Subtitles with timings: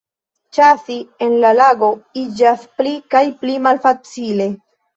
[0.57, 0.95] Ĉasi
[1.25, 1.91] en la lago
[2.23, 4.53] iĝas pli kaj pli malfacile.